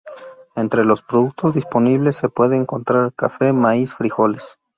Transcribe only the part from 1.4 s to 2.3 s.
disponibles se